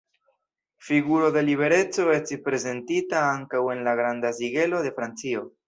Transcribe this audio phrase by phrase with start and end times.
[0.85, 5.49] Figuro de Libereco estis prezentita ankaŭ en la Granda Sigelo de Francio.